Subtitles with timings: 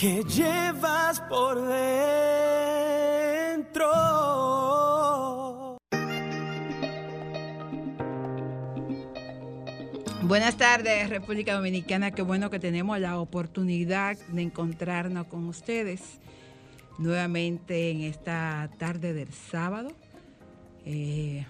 [0.00, 2.16] que llevas por dentro.
[10.22, 12.12] Buenas tardes, República Dominicana.
[12.12, 16.00] Qué bueno que tenemos la oportunidad de encontrarnos con ustedes
[16.96, 19.92] nuevamente en esta tarde del sábado.
[20.86, 21.44] Eh,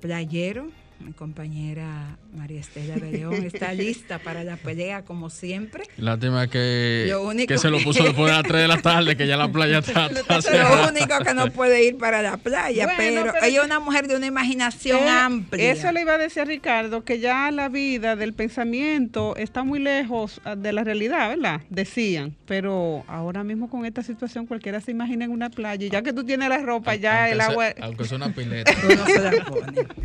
[0.00, 0.68] playero,
[1.00, 5.84] mi compañera María Estela de León está lista para la pelea como siempre.
[5.98, 8.82] Lástima que, Lo único que se lo puso que- después de las 3 de la
[8.82, 12.36] tarde, que ya la playa está, está Lo único que no puede ir para la
[12.38, 15.72] playa, Bueno, pero, pero- ella es una mujer de una imaginación Eh, amplia.
[15.72, 19.78] Eso le iba a decir a Ricardo, que ya la vida del pensamiento está muy
[19.78, 21.60] lejos ah, de la realidad, ¿verdad?
[21.70, 22.34] Decían.
[22.46, 25.86] Pero ahora mismo con esta situación cualquiera se imagina en una playa.
[25.86, 27.66] Y ya que tú tienes la ropa, ya el sea- agua...
[27.80, 28.72] aunque sea una pileta.
[28.84, 29.86] Uno se la pone.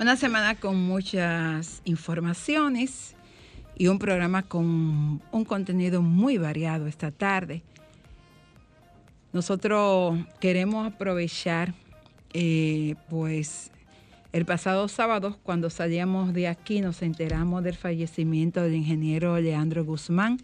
[0.00, 3.16] Una semana con muchas informaciones
[3.76, 7.64] y un programa con un contenido muy variado esta tarde.
[9.32, 11.74] Nosotros queremos aprovechar,
[12.32, 13.72] eh, pues,
[14.32, 20.38] el pasado sábado, cuando salíamos de aquí, nos enteramos del fallecimiento del ingeniero Leandro Guzmán,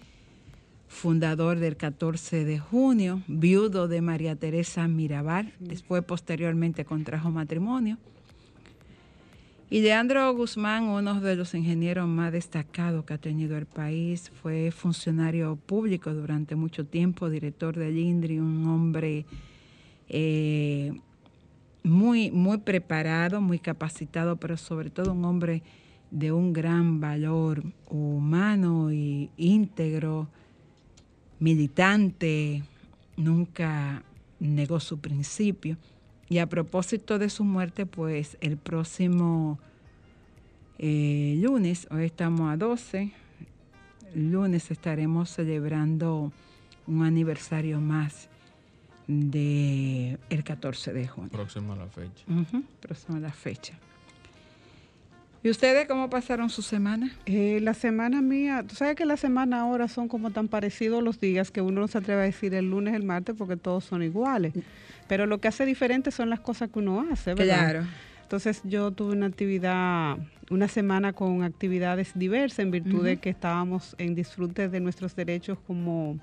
[0.89, 7.99] fundador del 14 de junio, viudo de María Teresa Mirabal, después posteriormente contrajo matrimonio.
[9.71, 14.71] Y Leandro Guzmán, uno de los ingenieros más destacados que ha tenido el país, fue
[14.71, 19.25] funcionario público durante mucho tiempo, director del INDRI, un hombre
[20.09, 20.93] eh,
[21.83, 25.63] muy, muy preparado, muy capacitado, pero sobre todo un hombre
[26.11, 30.29] de un gran valor humano y íntegro,
[31.41, 32.63] militante,
[33.17, 34.05] nunca
[34.39, 35.77] negó su principio.
[36.29, 39.59] Y a propósito de su muerte, pues el próximo
[40.79, 43.13] eh, lunes, hoy estamos a 12,
[44.15, 46.33] lunes estaremos celebrando
[46.87, 48.29] un aniversario más
[49.07, 51.31] de el 14 de junio.
[51.31, 52.25] Próximo a la fecha.
[52.81, 53.75] Próximo a la fecha.
[55.45, 57.13] ¿Y ustedes cómo pasaron su semana?
[57.27, 61.21] Eh, la semana mía, tú sabes que la semana ahora son como tan parecidos los
[61.21, 64.03] días que uno no se atreve a decir el lunes, el martes, porque todos son
[64.03, 64.55] iguales.
[65.07, 67.59] Pero lo que hace diferente son las cosas que uno hace, ¿verdad?
[67.59, 67.87] Claro.
[68.23, 70.17] Entonces yo tuve una actividad,
[70.49, 75.59] una semana con actividades diversas en virtud de que estábamos en disfrute de nuestros derechos
[75.67, 76.19] como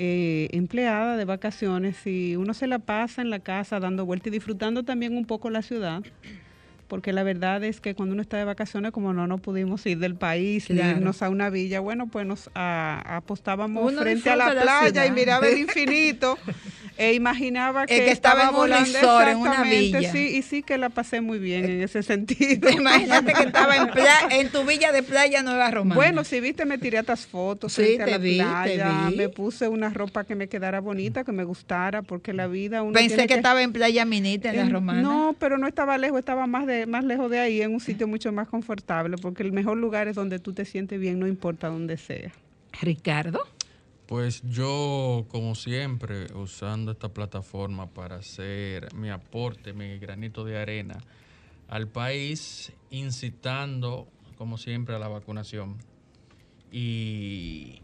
[0.00, 4.30] eh, empleada de vacaciones y uno se la pasa en la casa dando vueltas y
[4.30, 6.02] disfrutando también un poco la ciudad.
[6.88, 9.98] Porque la verdad es que cuando uno está de vacaciones, como no nos pudimos ir
[9.98, 10.98] del país, Claro.
[10.98, 15.06] irnos a una villa, bueno, pues nos a- apostábamos Uno frente a la la playa
[15.06, 16.36] y miraba el infinito
[16.98, 20.12] e imaginaba que, que estaba en un resort, en una villa.
[20.12, 22.68] Sí, y sí que la pasé muy bien en ese sentido.
[22.82, 23.88] Imagínate que estaba en,
[24.30, 25.94] en tu villa de playa Nueva Romana.
[25.94, 29.06] Bueno, si viste, me tiré estas fotos Sí, frente a te la vi, te playa,
[29.08, 29.16] vi.
[29.16, 32.92] me puse una ropa que me quedara bonita, que me gustara, porque la vida uno
[32.92, 35.00] Pensé que, estaba en Playa Minita, en la en- Romana.
[35.00, 38.06] No, pero no estaba lejos, estaba más de más lejos de ahí, en un sitio
[38.08, 41.68] mucho más confortable, porque el mejor lugar es donde tú te sientes bien, no importa
[41.68, 42.32] dónde sea.
[42.80, 43.40] Ricardo.
[44.06, 50.98] Pues yo, como siempre, usando esta plataforma para hacer mi aporte, mi granito de arena
[51.68, 54.06] al país, incitando,
[54.36, 55.78] como siempre, a la vacunación.
[56.70, 57.80] Y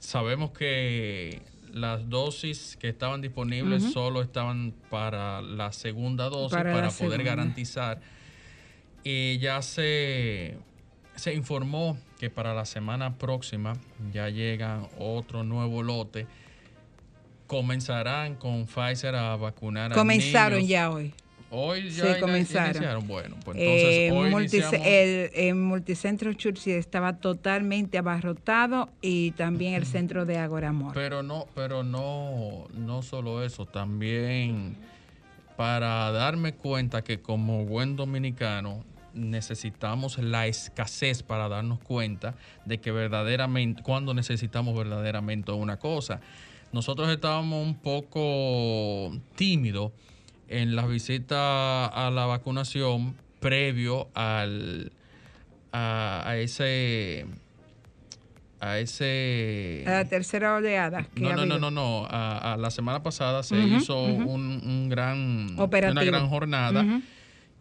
[0.00, 1.42] sabemos que
[1.76, 7.22] las dosis que estaban disponibles solo estaban para la segunda dosis, Para poder segunda.
[7.22, 8.00] garantizar.
[9.04, 10.56] Y ya se,
[11.16, 13.74] se informó que para la semana próxima
[14.12, 16.26] ya llegan otro nuevo lote.
[17.46, 20.68] Comenzarán con Pfizer a vacunar a Comenzaron niños.
[20.70, 21.14] ya hoy.
[21.50, 22.70] Hoy ya ina- comenzaron.
[22.70, 23.06] iniciaron.
[23.06, 29.74] Bueno, pues entonces Eh, hoy iniciamos- el, el multicentro Churchill estaba totalmente abarrotado y también
[29.74, 30.92] el centro de Agoramor.
[30.94, 34.76] Pero no, pero no, no solo eso, también
[35.56, 38.84] para darme cuenta que como buen dominicano
[39.14, 42.34] necesitamos la escasez para darnos cuenta
[42.66, 46.20] de que verdaderamente, cuando necesitamos verdaderamente una cosa.
[46.72, 49.92] Nosotros estábamos un poco tímidos
[50.48, 54.92] en las visitas a la vacunación previo al,
[55.72, 57.26] a, a ese
[58.60, 59.84] a ese...
[59.86, 61.06] A la tercera oleada.
[61.16, 66.28] no, no, no, no, no, a, la semana pasada se hizo un, gran, una gran
[66.28, 66.84] jornada.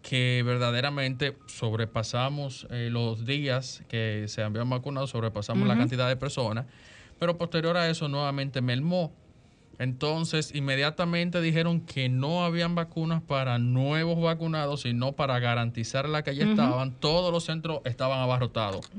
[0.02, 6.66] que verdaderamente sobrepasamos eh, los días que se habían vacunado, sobrepasamos la cantidad de personas,
[7.20, 9.12] pero posterior a eso nuevamente melmó.
[9.80, 16.36] Entonces, inmediatamente dijeron que no habían vacunas para nuevos vacunados, sino para garantizar la que
[16.36, 16.92] ya estaban.
[17.00, 18.90] Todos los centros estaban abarrotados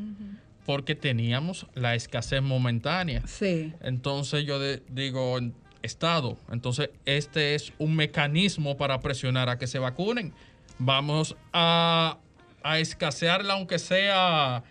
[0.67, 3.23] porque teníamos la escasez momentánea.
[3.27, 3.73] Sí.
[3.81, 4.59] Entonces, yo
[4.89, 5.39] digo,
[5.83, 10.33] Estado, entonces este es un mecanismo para presionar a que se vacunen.
[10.79, 12.19] Vamos a,
[12.65, 14.65] a escasearla, aunque sea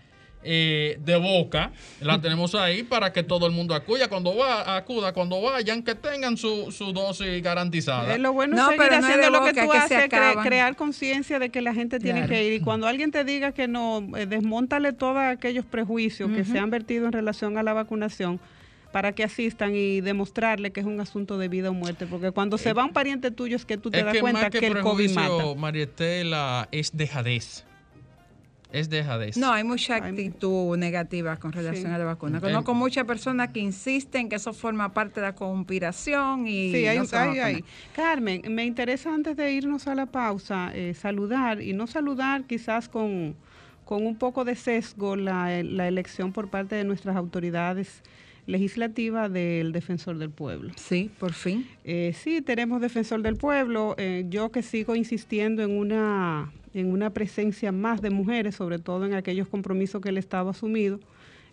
[0.45, 1.71] eh, de boca,
[2.01, 5.95] la tenemos ahí para que todo el mundo acuda cuando va, acuda cuando vayan, que
[5.95, 8.13] tengan su, dosis garantizada.
[8.13, 11.73] Eh, lo bueno es seguir haciendo lo que tú haces, crear conciencia de que la
[11.73, 12.53] gente tiene que ir.
[12.53, 16.69] Y cuando alguien te diga que no, eh, desmontale todos aquellos prejuicios que se han
[16.69, 18.39] vertido en relación a la vacunación
[18.91, 22.05] para que asistan y demostrarle que es un asunto de vida o muerte.
[22.05, 24.79] Porque cuando se va un pariente tuyo es que tú te das cuenta que, el
[24.79, 25.55] COVID mata.
[25.57, 27.65] Marietela, es dejadez
[28.75, 29.37] es dejadez.
[29.37, 32.41] No, hay mucha actitud negativa con relación a la vacuna.
[32.41, 36.99] Conozco muchas personas que insisten que eso forma parte de la conspiración y sí, hay,
[37.39, 37.63] hay,
[37.95, 42.89] Carmen, me interesa antes de irnos a la pausa eh, saludar y no saludar quizás
[42.89, 43.35] con,
[43.85, 48.03] con un poco de sesgo la, la elección por parte de nuestras autoridades
[48.47, 50.71] legislativa del defensor del pueblo.
[50.75, 51.67] Sí, por fin.
[51.83, 53.95] Eh, sí, tenemos defensor del pueblo.
[53.97, 59.05] Eh, yo que sigo insistiendo en una en una presencia más de mujeres, sobre todo
[59.05, 60.99] en aquellos compromisos que el Estado ha asumido.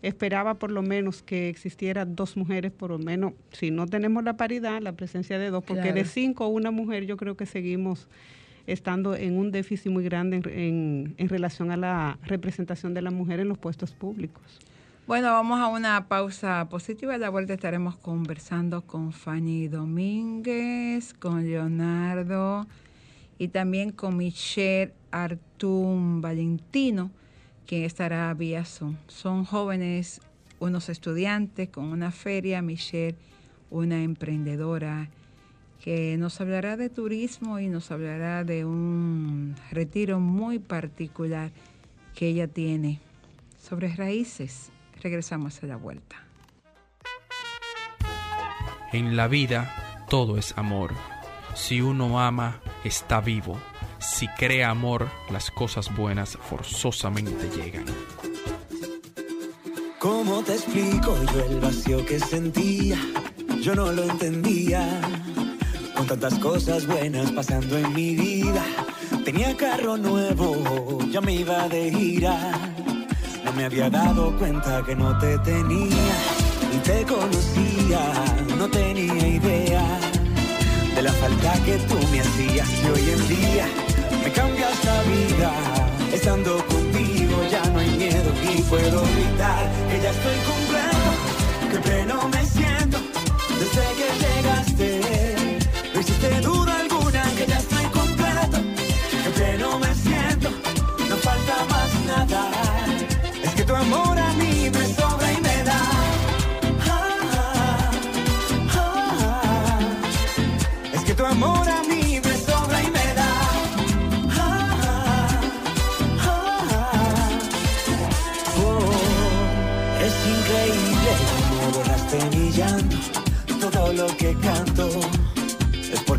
[0.02, 4.36] Esperaba por lo menos que existiera dos mujeres, por lo menos, si no tenemos la
[4.36, 8.08] paridad, la presencia de dos, porque de cinco una mujer yo creo que seguimos
[8.66, 13.38] estando en un déficit muy grande en, en relación a la representación de la mujer
[13.38, 14.58] en los puestos públicos.
[15.04, 17.14] Bueno, vamos a una pausa positiva.
[17.14, 22.68] A la vuelta estaremos conversando con Fanny Domínguez, con Leonardo
[23.36, 27.10] y también con Michelle Artún Valentino,
[27.66, 28.94] que estará vía Zoom.
[29.08, 30.20] Son jóvenes,
[30.60, 33.16] unos estudiantes con una feria, Michelle,
[33.70, 35.10] una emprendedora
[35.82, 41.50] que nos hablará de turismo y nos hablará de un retiro muy particular
[42.14, 43.00] que ella tiene
[43.58, 44.70] sobre raíces.
[45.02, 46.16] Regresamos a la vuelta.
[48.92, 50.92] En la vida todo es amor.
[51.54, 53.58] Si uno ama, está vivo.
[53.98, 57.86] Si crea amor, las cosas buenas forzosamente llegan.
[59.98, 62.98] ¿Cómo te explico yo el vacío que sentía?
[63.60, 65.00] Yo no lo entendía.
[65.96, 68.64] Con tantas cosas buenas pasando en mi vida.
[69.24, 72.71] Tenía carro nuevo, ya me iba de gira.
[73.56, 76.14] Me había dado cuenta que no te tenía.
[76.72, 78.00] Ni te conocía,
[78.56, 79.84] no tenía idea
[80.94, 83.66] de la falta que tú me hacías y hoy en día
[84.24, 85.52] me cambias la vida.
[86.12, 91.10] Estando contigo ya no hay miedo y puedo gritar que ya estoy completo,
[91.70, 92.98] que pleno me siento
[93.58, 95.58] desde que llegaste.
[95.94, 96.82] No hiciste duda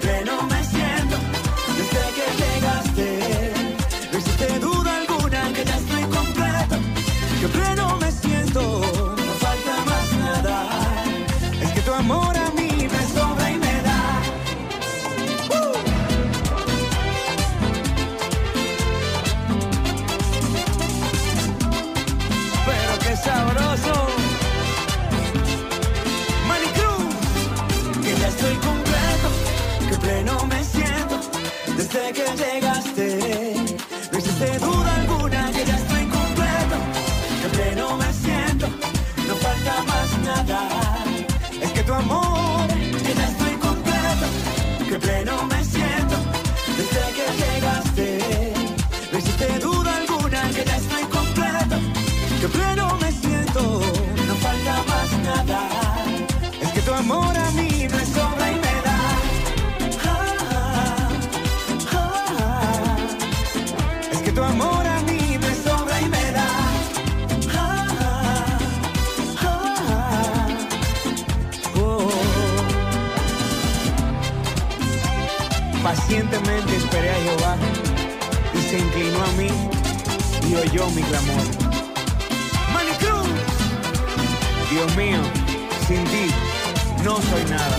[0.00, 1.16] pleno me siento
[1.76, 2.89] desde que llegaste.
[80.94, 81.42] Mi clamor.
[82.72, 83.28] Manny Cruz,
[84.70, 85.18] Dios mío,
[85.86, 86.30] sin ti
[87.04, 87.78] no soy nada.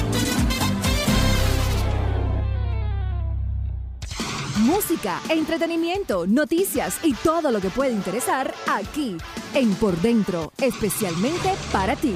[4.59, 9.17] Música, entretenimiento, noticias y todo lo que puede interesar aquí
[9.55, 12.13] en Por Dentro, especialmente para ti.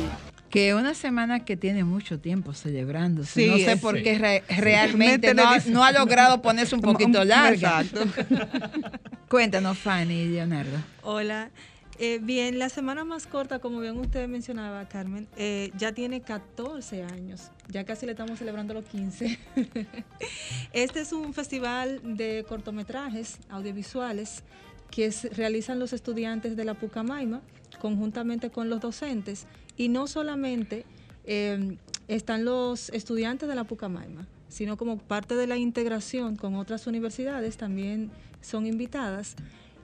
[0.50, 3.42] Que una semana que tiene mucho tiempo celebrándose.
[3.44, 4.04] Sí, no sé es- por sí.
[4.04, 7.82] qué re- realmente no, no ha logrado ponerse un poquito larga.
[7.82, 8.06] Exacto.
[9.36, 10.78] Cuéntanos, Fanny y Leonardo.
[11.04, 11.52] Hola.
[12.00, 17.04] Eh, bien, la semana más corta, como bien usted mencionaba, Carmen, eh, ya tiene 14
[17.04, 17.52] años.
[17.68, 19.38] Ya casi le estamos celebrando los 15.
[20.72, 24.42] este es un festival de cortometrajes audiovisuales
[24.90, 27.42] que realizan los estudiantes de la Pucamaima
[27.82, 29.48] conjuntamente con los docentes.
[29.76, 30.86] Y no solamente
[31.26, 31.76] eh,
[32.08, 37.58] están los estudiantes de la Pucamaima, sino como parte de la integración con otras universidades
[37.58, 38.12] también
[38.46, 39.36] son invitadas.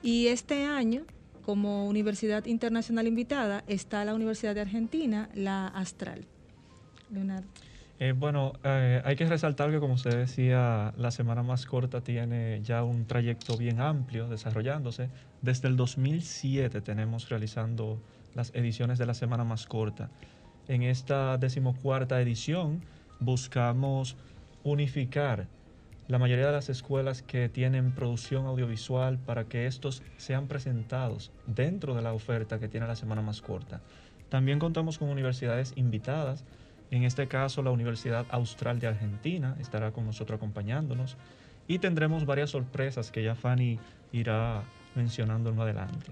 [0.03, 1.03] Y este año,
[1.45, 6.25] como universidad internacional invitada, está la Universidad de Argentina, la Astral.
[7.11, 7.47] Leonardo.
[7.99, 12.59] Eh, bueno, eh, hay que resaltar que como usted decía, la semana más corta tiene
[12.63, 15.09] ya un trayecto bien amplio desarrollándose.
[15.43, 18.01] Desde el 2007 tenemos realizando
[18.33, 20.09] las ediciones de la semana más corta.
[20.67, 22.81] En esta decimocuarta edición
[23.19, 24.15] buscamos
[24.63, 25.47] unificar
[26.11, 31.95] la mayoría de las escuelas que tienen producción audiovisual para que estos sean presentados dentro
[31.95, 33.79] de la oferta que tiene la semana más corta.
[34.27, 36.43] También contamos con universidades invitadas.
[36.89, 41.15] En este caso, la Universidad Austral de Argentina estará con nosotros acompañándonos.
[41.65, 43.79] Y tendremos varias sorpresas que ya Fanny
[44.11, 44.63] irá
[44.95, 46.11] mencionando más adelante.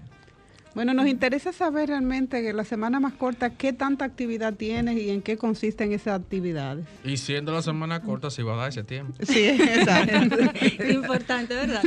[0.74, 5.10] Bueno, nos interesa saber realmente que la semana más corta, qué tanta actividad tienes y
[5.10, 6.86] en qué consisten esas actividades.
[7.04, 9.14] Y siendo la semana corta, se va a dar ese tiempo.
[9.20, 10.36] Sí, exacto.
[10.90, 11.82] Importante, ¿verdad?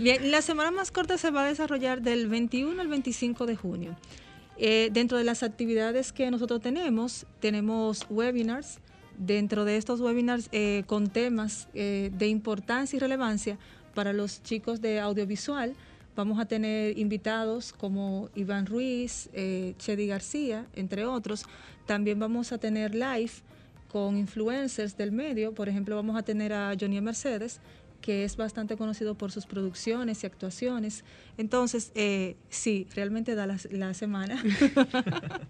[0.00, 3.96] Bien, la semana más corta se va a desarrollar del 21 al 25 de junio.
[4.58, 8.80] Eh, dentro de las actividades que nosotros tenemos, tenemos webinars.
[9.16, 13.58] Dentro de estos webinars eh, con temas eh, de importancia y relevancia
[13.94, 15.74] para los chicos de audiovisual,
[16.18, 21.46] vamos a tener invitados como Iván Ruiz, eh, Chedi García, entre otros.
[21.86, 23.30] También vamos a tener live
[23.86, 25.54] con influencers del medio.
[25.54, 27.60] Por ejemplo, vamos a tener a Johnny Mercedes,
[28.00, 31.04] que es bastante conocido por sus producciones y actuaciones.
[31.36, 34.42] Entonces, eh, sí, realmente da la, la semana.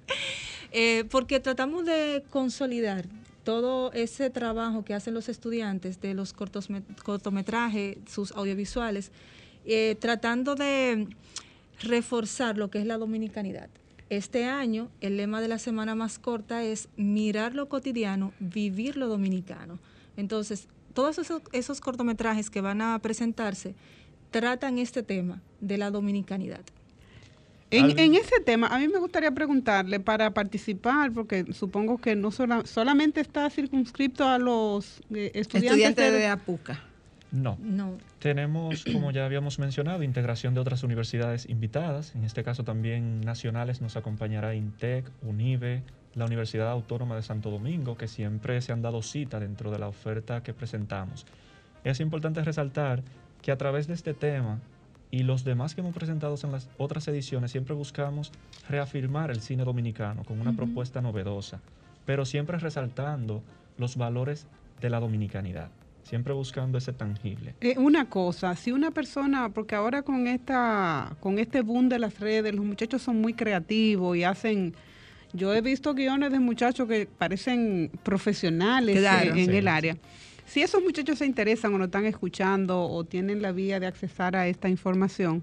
[0.70, 3.06] Eh, porque tratamos de consolidar
[3.42, 6.68] todo ese trabajo que hacen los estudiantes de los cortos,
[7.02, 9.10] cortometrajes, sus audiovisuales,
[9.68, 11.06] eh, tratando de
[11.82, 13.68] reforzar lo que es la dominicanidad.
[14.10, 19.06] Este año, el lema de la semana más corta es mirar lo cotidiano, vivir lo
[19.06, 19.78] dominicano.
[20.16, 23.75] Entonces, todos esos, esos cortometrajes que van a presentarse
[24.30, 26.60] tratan este tema de la dominicanidad.
[27.70, 32.30] En, en ese tema, a mí me gustaría preguntarle para participar, porque supongo que no
[32.30, 36.82] sola- solamente está circunscrito a los eh, estudiantes, Estudiante de- de APUCA.
[37.30, 37.58] No.
[37.61, 42.14] No, Tenemos, como ya habíamos mencionado, integración de otras universidades invitadas.
[42.14, 45.82] En este caso también nacionales nos acompañará INTEC, UNIBE,
[46.14, 49.88] la Universidad Autónoma de Santo Domingo, que siempre se han dado cita dentro de la
[49.88, 51.26] oferta que presentamos.
[51.85, 53.02] Es importante resaltar
[53.42, 54.58] que a través de este tema
[55.11, 58.32] y los demás que hemos presentado en las otras ediciones, siempre buscamos
[58.68, 61.61] reafirmar el cine dominicano con una propuesta novedosa,
[62.04, 63.42] pero siempre resaltando
[63.78, 64.47] los valores
[64.80, 65.70] de la dominicanidad,
[66.09, 67.55] siempre buscando ese tangible.
[67.61, 72.19] Eh, una cosa, si una persona, porque ahora con esta, con este boom de las
[72.19, 74.75] redes, los muchachos son muy creativos y hacen,
[75.35, 79.35] yo he visto guiones de muchachos que parecen profesionales Claro.
[79.35, 79.69] eh, en Sí, el sí.
[79.69, 79.97] área.
[80.47, 84.35] Si esos muchachos se interesan o nos están escuchando o tienen la vía de accesar
[84.35, 85.43] a esta información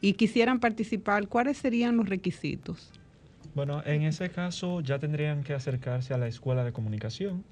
[0.00, 2.92] y quisieran participar, ¿cuáles serían los requisitos?
[3.56, 7.42] Bueno, en ese caso ya tendrían que acercarse a la escuela de comunicación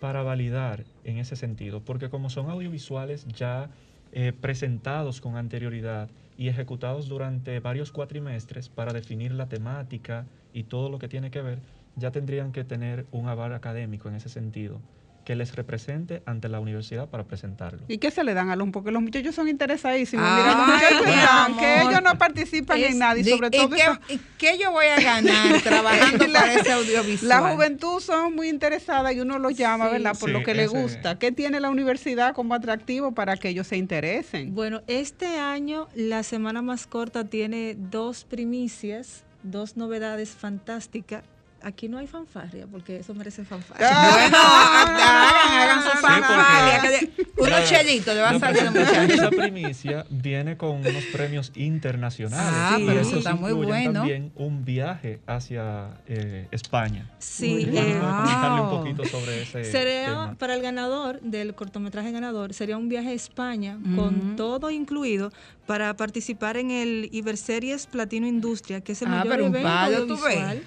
[0.00, 3.70] para validar en ese sentido, porque como son audiovisuales ya
[4.12, 10.88] eh, presentados con anterioridad y ejecutados durante varios cuatrimestres para definir la temática y todo
[10.88, 11.62] lo que tiene que ver,
[11.96, 14.80] ya tendrían que tener un aval académico en ese sentido
[15.24, 17.80] que les represente ante la universidad para presentarlo.
[17.88, 18.68] ¿Y qué se le dan a los?
[18.70, 20.26] Porque los muchachos son interesadísimos.
[20.28, 23.70] Ay, Mira, los muchachos están, que ellos no participan en nada y sobre ¿y todo
[23.70, 27.28] qué, esa- y qué yo voy a ganar trabajando La- para ese audiovisual?
[27.28, 29.92] La juventud son muy interesadas y uno los llama, Sí.
[29.92, 30.16] ¿verdad?
[30.18, 31.18] Por Sí, lo que le gusta.
[31.18, 34.54] ¿Qué tiene la universidad como atractivo para que ellos se interesen?
[34.54, 41.24] Bueno, este año la semana más corta tiene dos primicias, dos novedades fantásticas.
[41.64, 43.88] Aquí no hay fanfarria, porque eso merece fanfarria.
[43.88, 47.00] Bueno, hagan, su Sí, fanfarria.
[47.36, 49.32] Unos chelitos le va a La salir a los presentación de muchachos.
[49.34, 52.52] esa primicia viene con unos premios internacionales.
[52.54, 53.92] Ah, pero pero eso está muy bueno.
[54.00, 57.10] también un viaje hacia eh, España.
[57.18, 58.78] Sí, ¿Puede eh, comentarle un Wow.
[58.78, 60.34] poquito sobre ese Sería tema?
[60.38, 65.32] para el ganador del cortometraje ganador, sería un viaje a España con todo incluido
[65.66, 69.68] para participar en el Iberseries Platino Industria, que es el Ah, mayor pero un evento
[69.68, 70.62] palo, tú ves.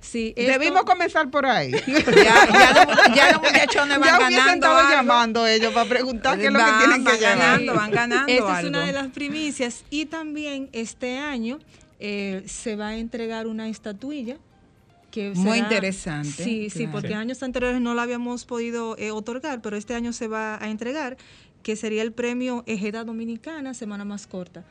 [0.00, 1.72] Sí, esto- Debimos comenzar por ahí.
[1.86, 4.54] Ya, ya, los, ya los muchachones van ya ganando.
[4.54, 4.90] estado algo.
[4.90, 7.38] llamando ellos para preguntar qué es lo que Van- tienen que van llevar.
[7.38, 8.68] ganando, van ganando Esta es algo.
[8.70, 11.58] una de las primicias y también este año
[12.00, 14.36] eh, se va a entregar una estatuilla
[15.10, 16.92] que Muy será- interesante, Sí, sí, claro.
[16.92, 17.14] porque Sí.
[17.14, 21.16] años anteriores no la habíamos podido eh, otorgar, pero este año se va a entregar,
[21.62, 24.64] que sería el premio Ejeda Dominicana, semana más corta.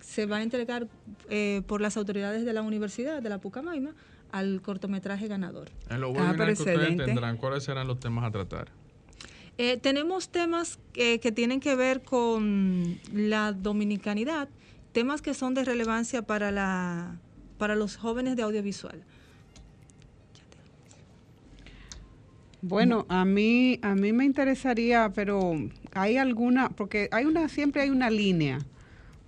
[0.00, 0.88] Se va a entregar
[1.30, 3.92] eh, por las autoridades de la universidad, de la Pucamaima,
[4.34, 5.70] al cortometraje ganador.
[5.88, 8.68] En los Ah, pero que ustedes tendrán, ¿cuáles serán los temas a tratar?
[9.58, 14.48] Eh, tenemos temas eh, que tienen que ver con la dominicanidad,
[14.90, 17.20] temas que son de relevancia para, la,
[17.58, 19.04] para los jóvenes de audiovisual.
[22.60, 25.52] Bueno, a mí, a mí me interesaría, pero
[25.92, 28.58] hay alguna, porque hay una, siempre hay una línea,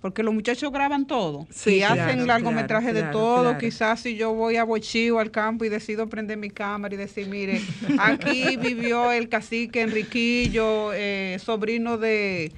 [0.01, 3.41] porque los muchachos graban todo Sí, y claro, hacen largometraje claro, de claro, todo.
[3.43, 3.57] claro.
[3.59, 7.27] Quizás si yo voy a Bochío al campo y decido prender mi cámara y decir,
[7.27, 7.61] mire,
[7.99, 12.51] aquí vivió el cacique Enriquillo, eh, sobrino de,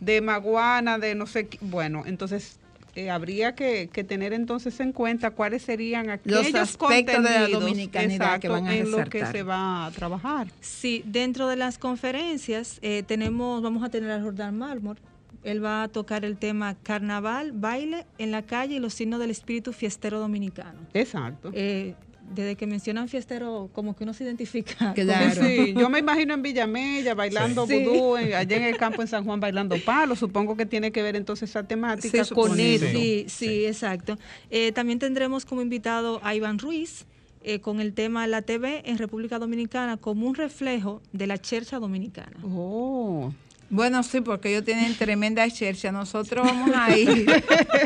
[0.00, 1.58] de Maguana, de no sé qué.
[1.60, 2.58] Bueno, entonces
[2.94, 7.62] eh, habría que, que tener entonces en cuenta cuáles serían aquellos aspectos de la contenidos,
[7.62, 9.32] dominicanidad que van a en lo que resaltar.
[9.32, 10.46] se va a trabajar.
[10.62, 14.96] Sí, dentro de las conferencias eh, tenemos, vamos a tener a Jordán Mármol.
[15.46, 19.30] Él va a tocar el tema carnaval, baile en la calle y los signos del
[19.30, 20.80] espíritu fiestero dominicano.
[20.92, 21.50] Exacto.
[21.54, 21.94] Eh,
[22.34, 24.92] desde que mencionan fiestero, como que uno se identifica.
[24.94, 25.44] Claro.
[25.46, 27.84] Sí, yo me imagino en Villamella bailando Sí.
[27.84, 30.16] vudú, en- allá en el campo en San Juan bailando palo.
[30.16, 32.86] Supongo que tiene que ver entonces esa temática Sí, con eso.
[32.90, 34.18] Sí, sí, exacto.
[34.50, 37.06] Eh, también tendremos como invitado a Iván Ruiz
[37.44, 41.78] eh, con el tema La TV en República Dominicana como un reflejo de la chercha
[41.78, 42.36] dominicana.
[42.42, 43.32] Oh,
[43.68, 45.90] Bueno, sí, porque ellos tienen tremenda chercha.
[45.90, 47.26] Nosotros vamos a ir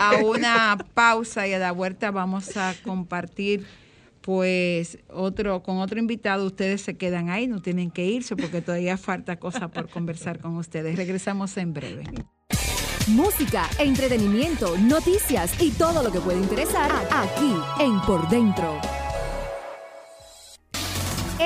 [0.01, 3.67] a una pausa y a la vuelta vamos a compartir
[4.21, 6.47] pues otro con otro invitado.
[6.47, 10.57] Ustedes se quedan ahí, no tienen que irse porque todavía falta cosa por conversar con
[10.57, 10.97] ustedes.
[10.97, 12.05] Regresamos en breve.
[13.09, 19.00] Música, entretenimiento, noticias y todo lo que puede interesar aquí en Por Dentro.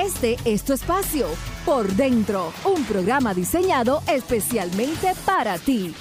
[0.05, 1.27] Este es tu espacio,
[1.65, 5.93] Por Dentro, un programa diseñado especialmente para ti.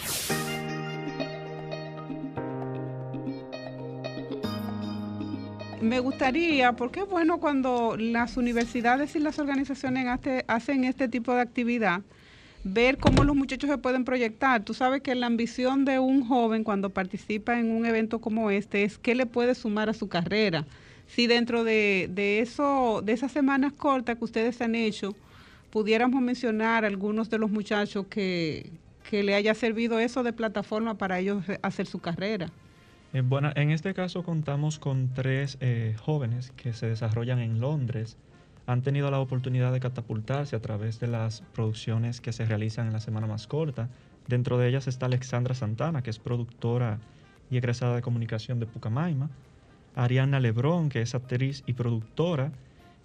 [5.80, 11.34] me gustaría, porque es bueno cuando las universidades y las organizaciones hace- hacen este tipo
[11.34, 12.00] de actividad,
[12.62, 14.64] ver cómo los muchachos se pueden proyectar.
[14.64, 18.84] Tú sabes que la ambición de un joven cuando participa en un evento como este
[18.84, 20.64] es qué le puede sumar a su carrera.
[21.14, 25.14] Si dentro de, de eso, de esas semanas cortas que ustedes han hecho,
[25.70, 28.72] pudiéramos mencionar algunos de los muchachos que,
[29.08, 32.50] que le haya servido eso de plataforma para ellos hacer su carrera.
[33.12, 38.16] Eh, bueno, en este caso contamos con tres eh, jóvenes que se desarrollan en Londres.
[38.66, 42.92] Han tenido la oportunidad de catapultarse a través de las producciones que se realizan en
[42.92, 43.88] la semana más corta.
[44.26, 46.98] Dentro de ellas está Alexandra Santana, que es productora
[47.50, 49.30] y egresada de comunicación de Pucamaima.
[49.94, 52.52] Ariana Lebrón, que es actriz y productora.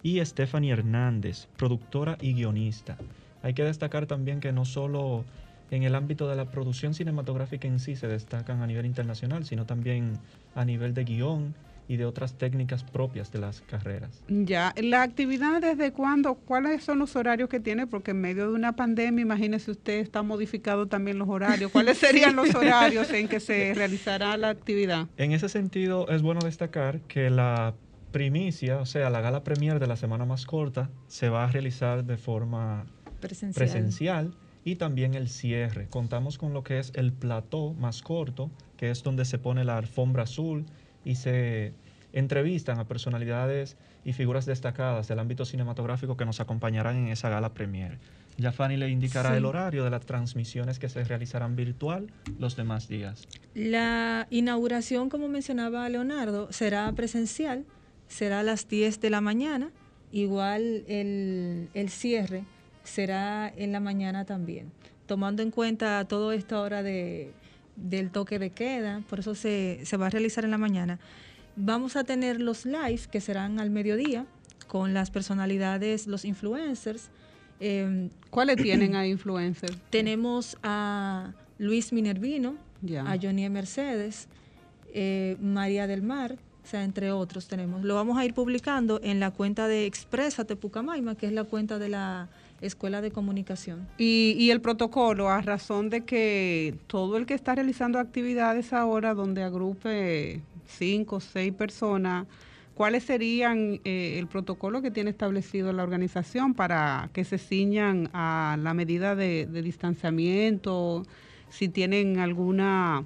[0.01, 2.97] Y Stephanie Hernández, productora y guionista.
[3.43, 5.25] Hay que destacar también que no solo
[5.71, 9.65] en el ámbito de la producción cinematográfica en sí se destacan a nivel internacional, sino
[9.65, 10.13] también
[10.55, 11.53] a nivel de guion
[11.89, 14.21] y de otras técnicas propias de las carreras.
[14.29, 18.53] Ya, la actividad desde cuándo, cuáles son los horarios que tiene, porque en medio de
[18.53, 21.71] una pandemia, imagínese usted, está modificado también los horarios.
[21.71, 25.07] ¿Cuáles serían los horarios en que se realizará la actividad?
[25.17, 27.73] En ese sentido, es bueno destacar que la
[28.11, 32.05] primicia, o sea, la gala premier de la semana más corta, se va a realizar
[32.05, 32.85] de forma
[33.19, 33.53] Presencial.
[33.55, 35.87] presencial y también el cierre.
[35.89, 39.77] Contamos con lo que es el plató más corto, que es donde se pone la
[39.77, 40.67] alfombra azul
[41.05, 41.73] y se
[42.13, 47.53] entrevistan a personalidades y figuras destacadas del ámbito cinematográfico que nos acompañarán en esa gala
[47.53, 47.99] premier.
[48.37, 49.37] Ya Fanny le indicará Sí.
[49.37, 52.07] el horario de las transmisiones que se realizarán virtual
[52.39, 53.27] los demás días.
[53.53, 57.65] La inauguración, como mencionaba Leonardo, será presencial,
[58.07, 59.71] será a las 10 de la mañana,
[60.11, 62.43] igual el, el cierre
[62.83, 64.71] será en la mañana también,
[65.05, 67.33] tomando en cuenta todo esta hora de,
[67.81, 70.99] del toque de queda, por eso se, se va a realizar en la mañana.
[71.55, 74.25] Vamos a tener los live que serán al mediodía
[74.67, 77.09] con las personalidades, los influencers.
[77.59, 79.77] Em, ¿Cuáles tienen a influencers?
[79.89, 82.55] Tenemos a Luis Minervino,
[83.05, 84.29] a Johnny Mercedes,
[84.93, 87.83] eh, María del Mar, o sea, entre otros tenemos.
[87.83, 91.79] Lo vamos a ir publicando en la cuenta de Exprésate Pucamaima, que es la cuenta
[91.79, 92.29] de la
[92.61, 93.87] Escuela de Comunicación.
[93.97, 99.13] Y, y, el protocolo, a razón de que todo el que está realizando actividades ahora
[99.13, 102.27] donde agrupe cinco o seis personas,
[102.75, 108.57] ¿cuáles serían eh, el protocolo que tiene establecido la organización para que se ciñan a
[108.59, 111.03] la medida de, distanciamiento?
[111.49, 113.03] Si tienen alguna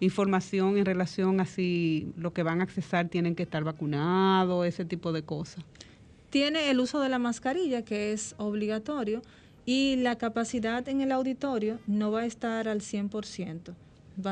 [0.00, 4.84] información en relación a si lo que van a accesar tienen que estar vacunados, ese
[4.84, 5.64] tipo de cosas.
[6.36, 9.22] Tiene el uso de la mascarilla, que es obligatorio,
[9.64, 13.74] y la capacidad en el auditorio no va a estar al 100%.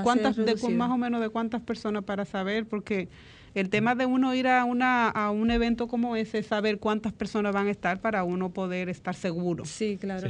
[0.03, 2.67] ¿Cuántas, de, más o menos de cuántas personas para saber?
[2.67, 3.09] Porque
[3.55, 7.15] el tema de uno ir a, una, a un evento como ese es saber cuántas
[7.15, 9.65] personas van a estar para uno poder estar seguro.
[9.65, 10.29] Sí, claro.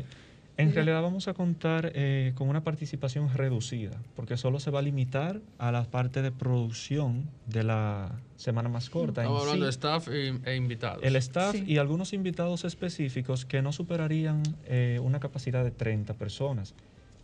[0.56, 4.82] En realidad vamos a contar eh, con una participación reducida, porque solo se va a
[4.82, 9.22] limitar a la parte de producción de la semana más corta.
[9.22, 11.02] Estamos hablando de staff e, invitados.
[11.02, 16.74] El staff y algunos invitados específicos que no superarían eh, una capacidad de 30 personas.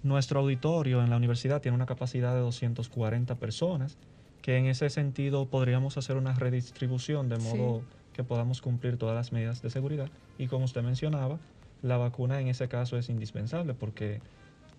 [0.02, 3.96] Nuestro auditorio en la universidad tiene una capacidad de 240 personas
[4.42, 9.32] que en ese sentido podríamos hacer una redistribución de modo que podamos cumplir todas las
[9.32, 10.08] medidas de seguridad.
[10.38, 11.38] Y como usted mencionaba,
[11.82, 14.20] la vacuna en ese caso es indispensable porque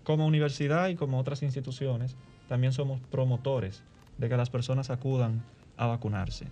[0.04, 2.16] como universidad y como otras instituciones
[2.48, 3.84] también somos promotores
[4.18, 5.44] de que las personas acudan
[5.78, 6.48] a vacunarse.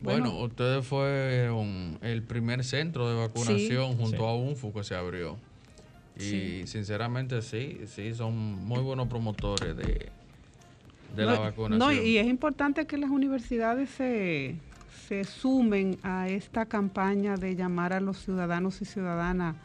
[0.00, 5.36] Bueno, ustedes fueron el primer centro de vacunación junto a UNFU que se abrió.
[6.18, 10.10] Y sinceramente sí, sí, son muy buenos promotores de,
[11.16, 11.78] de la vacunación.
[11.78, 14.56] No, y es importante que las universidades se,
[15.08, 19.56] se sumen a esta campaña de llamar a los ciudadanos y ciudadanas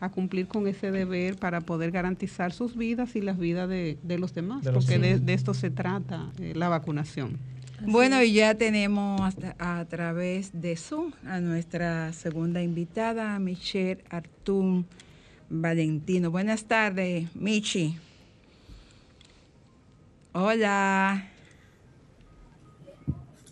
[0.00, 4.34] a cumplir con ese deber para poder garantizar sus vidas y las vidas de, los
[4.34, 7.38] demás, porque de, esto se trata eh, la vacunación.
[7.80, 14.86] bueno, y ya tenemos a través de Zoom a nuestra segunda invitada, Michelle Artún
[15.48, 16.30] Valentino.
[16.30, 17.96] Buenas tardes, Michi.
[20.32, 21.28] Hola.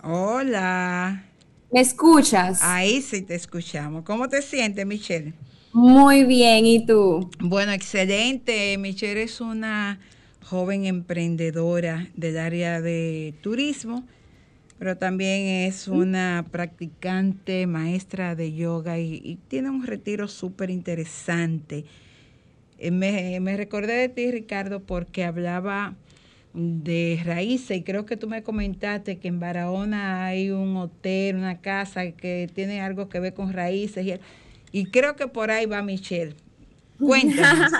[0.03, 1.25] Hola.
[1.73, 2.61] ¿Me escuchas?
[2.63, 4.05] Ahí sí te escuchamos.
[4.05, 5.33] ¿Cómo te sientes, Michelle?
[5.75, 7.29] Muy bien, ¿y tú?
[7.41, 8.79] Bueno, excelente.
[8.79, 9.99] Michelle es una
[10.45, 14.05] joven emprendedora del área de turismo,
[14.79, 21.85] pero también es una practicante maestra de yoga y, tiene un retiro súper interesante.
[22.79, 25.97] Eh, me, me recordé de ti, Ricardo, porque hablaba
[26.53, 31.59] de raíces y creo que tú me comentaste que en Barahona hay un hotel, una
[31.59, 34.13] casa que tiene algo que ver con raíces y,
[34.75, 36.35] y creo que por ahí va Michelle.
[36.99, 37.71] Cuéntanos.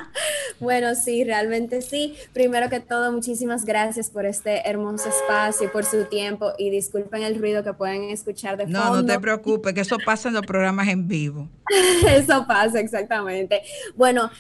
[0.61, 2.15] bueno, sí, realmente sí.
[2.33, 7.37] Primero que todo, muchísimas gracias por este hermoso espacio, por su tiempo y disculpen el
[7.37, 8.79] ruido que pueden escuchar de fondo.
[8.79, 11.49] No, no te preocupes, que eso pasa en los programas en vivo.
[12.09, 13.63] eso pasa, exactamente.
[13.97, 14.31] Bueno,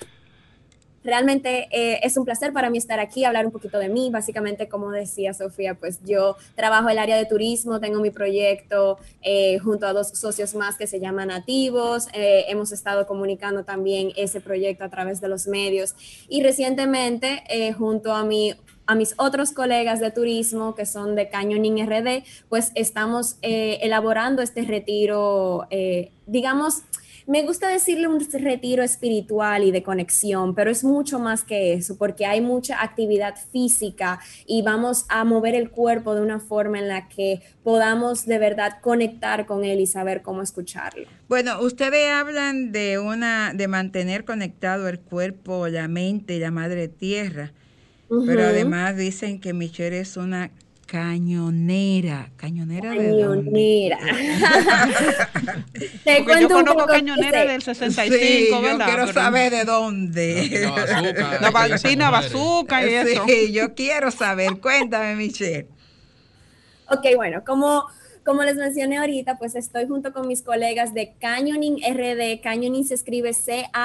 [1.04, 4.08] Realmente eh, es un placer para mí estar aquí, hablar un poquito de mí.
[4.10, 9.58] Básicamente, como decía Sofía, pues yo trabajo el área de turismo, tengo mi proyecto eh,
[9.58, 12.08] junto a dos socios más que se llaman Nativos.
[12.14, 15.94] Eh, hemos estado comunicando también ese proyecto a través de los medios.
[16.28, 17.44] Y recientemente,
[17.76, 18.54] junto a mi
[18.86, 24.62] a mis otros colegas de turismo que son de Cañoning RD, pues estamos elaborando este
[24.62, 25.66] retiro,
[26.26, 26.82] digamos,
[27.26, 31.96] me gusta decirle un retiro espiritual y de conexión, pero es mucho más que eso,
[31.96, 36.88] porque hay mucha actividad física y vamos a mover el cuerpo de una forma en
[36.88, 41.06] la que podamos de verdad conectar con él y saber cómo escucharlo.
[41.28, 47.52] Bueno, ustedes hablan de una de mantener conectado el cuerpo, la mente, la madre tierra.
[48.26, 50.52] Pero además dicen que Michelle es una
[50.86, 53.98] Cañonera, cañonera de Cañonera.
[56.04, 60.70] Te cuento yo conozco un poco cañonera del 65, sí, Yo quiero saber de dónde.
[61.40, 63.24] La Valentina Bazooka y eso.
[63.26, 64.60] Sí, yo quiero saber.
[64.60, 65.68] Cuéntame, Michelle.
[66.90, 67.84] Ok, bueno, como,
[68.24, 72.40] como les mencioné ahorita, pues estoy junto con mis colegas de Canyoning RD.
[72.42, 73.76] Canyoning se escribe C-A-N-Y-O-N-I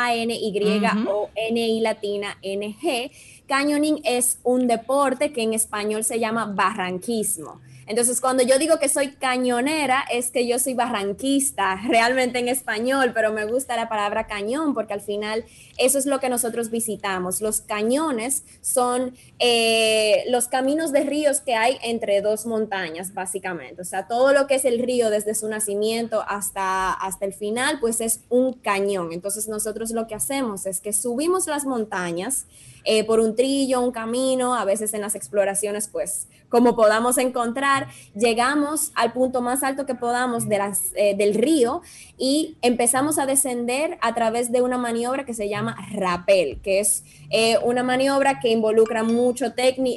[1.81, 3.11] latina N-G
[3.49, 7.59] Canyoning es un deporte que en español se llama barranquismo.
[7.89, 13.13] Entonces, cuando yo digo que soy cañonera, es que yo soy barranquista, realmente en español,
[13.15, 15.43] pero me gusta la palabra cañón porque al final
[15.79, 17.41] eso es lo que nosotros visitamos.
[17.41, 23.81] Los cañones son eh, los caminos de ríos que hay entre dos montañas, básicamente.
[23.81, 27.79] O sea, todo lo que es el río desde su nacimiento hasta, hasta el final,
[27.79, 29.13] pues es un cañón.
[29.13, 32.45] Entonces, nosotros lo que hacemos es que subimos las montañas
[32.83, 37.87] eh, por un trillo, un camino, a veces en las exploraciones, pues como podamos encontrar,
[38.15, 41.81] llegamos al punto más alto que podamos de las, eh, del río
[42.17, 47.03] y empezamos a descender a través de una maniobra que se llama rappel, que es
[47.29, 49.53] eh, una maniobra que involucra mucho,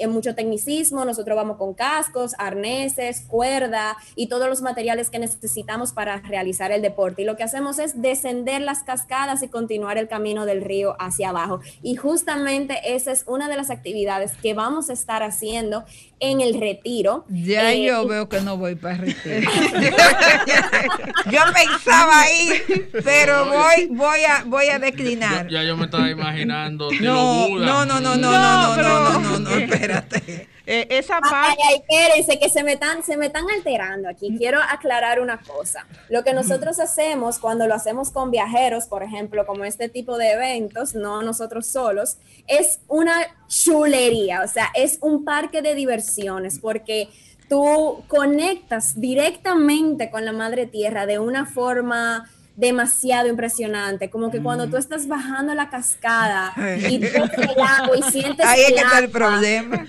[0.09, 1.05] mucho tecnicismo.
[1.05, 6.83] Nosotros vamos con cascos, arneses, cuerda y todos los materiales que necesitamos para realizar el
[6.83, 7.23] deporte.
[7.23, 11.31] Y lo que hacemos es descender las cascadas y continuar el camino del río hacia
[11.31, 11.61] abajo.
[11.83, 15.85] Y justamente esa es una de las actividades que vamos a estar haciendo
[16.21, 17.25] en el retiro.
[17.29, 19.51] Ya eh, yo veo que no voy para el retiro.
[21.31, 25.49] yo pensaba ir, pero voy, voy a, voy a declinar.
[25.49, 26.91] ya yo me estaba imaginando.
[27.01, 30.52] No, no, no, no, no, no, no, no, no, no, espérate.
[30.67, 31.61] Eh, esa parte.
[31.67, 34.37] Ay, espérense, que se me, están, se me están alterando aquí.
[34.39, 35.87] Quiero aclarar una cosa.
[36.09, 40.33] Lo que nosotros hacemos cuando lo hacemos con viajeros, por ejemplo, como este tipo de
[40.33, 44.43] eventos, no nosotros solos, es una chulería.
[44.43, 47.09] O sea, es un parque de diversiones porque
[47.49, 54.67] tú conectas directamente con la madre tierra de una forma demasiado impresionante, como que cuando
[54.67, 54.81] tú mm.
[54.81, 56.53] estás bajando la cascada
[56.89, 59.87] y tú el agua y sientes Ahí es que está el problema.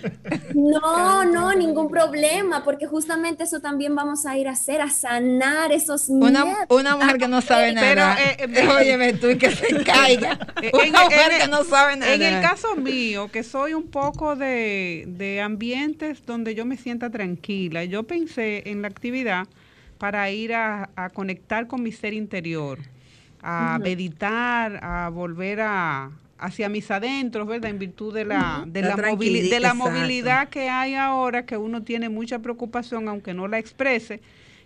[0.55, 5.71] No, no, ningún problema, porque justamente eso también vamos a ir a hacer, a sanar
[5.71, 8.17] esos una, una mujer que no sabe nada.
[8.37, 10.39] Pero, eh, eh óyeme tú y que se caiga.
[10.71, 12.13] una mujer que no sabe nada.
[12.13, 17.09] En el caso mío, que soy un poco de, de ambientes donde yo me sienta
[17.09, 19.47] tranquila, yo pensé en la actividad
[20.03, 22.77] para ir a, conectar con mi ser interior,
[23.41, 27.69] a meditar, a volver a, hacia mis adentros, ¿verdad?
[27.69, 32.09] En virtud de la, de la, de la movilidad que hay ahora, que uno tiene
[32.09, 34.19] mucha preocupación, aunque no la exprese.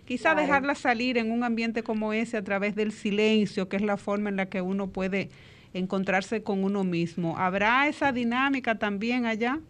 [0.04, 3.96] Quizá dejarla salir en un ambiente como ese a través del silencio, que es la
[3.96, 5.28] forma en la que uno puede
[5.72, 7.38] encontrarse con uno mismo.
[7.38, 9.60] ¿Habrá esa dinámica también allá?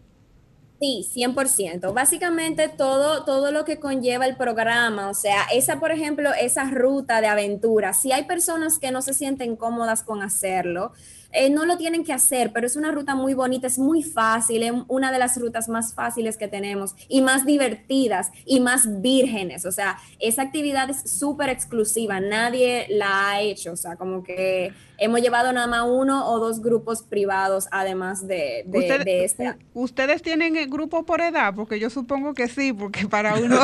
[0.79, 1.93] Sí, 100%.
[1.93, 7.19] Básicamente todo, todo lo que conlleva el programa, o sea, esa, por ejemplo, esa ruta
[7.19, 10.93] de aventura, si hay personas que no se sienten cómodas con hacerlo,
[11.31, 14.63] eh, no lo tienen que hacer, pero es una ruta muy bonita, es muy fácil,
[14.63, 19.65] es una de las rutas más fáciles que tenemos y más divertidas y más vírgenes.
[19.65, 23.73] O sea, esa actividad es súper exclusiva, nadie la ha hecho.
[23.73, 28.63] O sea, como que hemos llevado nada más uno o dos grupos privados, además de,
[28.65, 29.55] de, este.
[29.73, 31.53] ¿Ustedes tienen el grupo por edad?
[31.55, 33.59] Porque yo supongo que sí, porque para uno.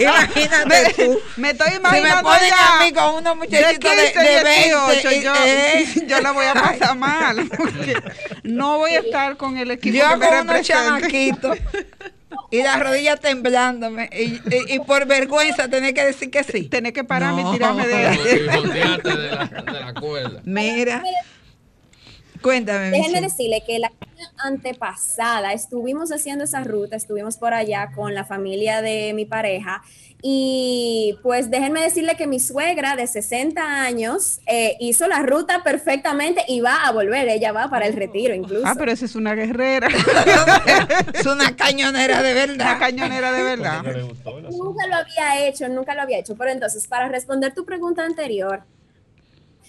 [0.00, 1.18] Imagínate tú.
[1.36, 2.30] Me estoy imaginando.
[2.34, 5.86] Si me a mí con unos muchachitos de, de, 28, yo, eh.
[6.08, 7.50] yo la voy a pasar mal.
[8.42, 11.58] no voy a estar con el equipo yo que me unos chamaquitos
[12.50, 14.40] y las rodillas temblándome y,
[14.74, 16.68] y, por vergüenza tener que decir que sí.
[16.68, 20.40] Tener que pararme y tirarme de, de, la, de la cuerda.
[20.44, 21.02] Mira.
[22.42, 22.90] Cuéntame.
[22.90, 23.92] Déjenme decirle que la
[24.38, 29.82] antepasada estuvimos haciendo esa ruta, estuvimos por allá con la familia de mi pareja
[30.20, 36.42] y pues déjenme decirle que mi suegra de 60 años eh, hizo la ruta perfectamente
[36.48, 38.66] y va a volver, ella va para el retiro incluso.
[38.66, 39.88] Ah, pero esa es una guerrera.
[41.14, 42.54] es una cañonera de verdad.
[42.54, 43.82] Una cañonera de verdad.
[44.50, 46.34] nunca lo había hecho, nunca lo había hecho.
[46.36, 48.64] Pero entonces, para responder tu pregunta anterior,